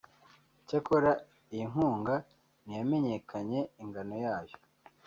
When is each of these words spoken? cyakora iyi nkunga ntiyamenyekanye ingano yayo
cyakora 0.67 1.11
iyi 1.53 1.65
nkunga 1.71 2.15
ntiyamenyekanye 2.63 3.59
ingano 3.83 4.13
yayo 4.25 4.57